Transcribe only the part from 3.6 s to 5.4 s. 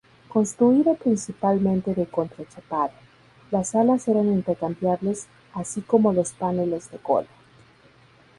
alas eran intercambiables,